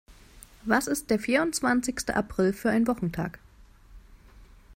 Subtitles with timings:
[0.63, 3.37] Was ist der vierundzwanzigste April für ein Wochentag?